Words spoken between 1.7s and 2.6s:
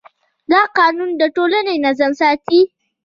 نظم ساتي.